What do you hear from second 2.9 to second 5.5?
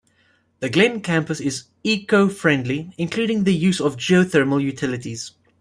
including the use of geo-thermal utilities.